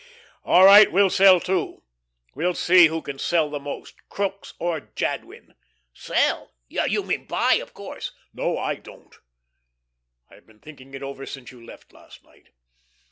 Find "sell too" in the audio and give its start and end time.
1.11-1.83